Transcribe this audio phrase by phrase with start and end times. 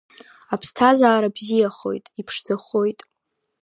[0.53, 2.99] Аԥсҭазара бзиахоит, иԥшӡахоит!